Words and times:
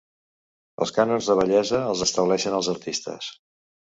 Els 0.85 0.93
cànons 0.95 1.27
de 1.31 1.35
bellesa 1.41 1.83
els 1.91 2.01
estableixen 2.07 2.57
els 2.61 2.71
artistes. 2.75 3.29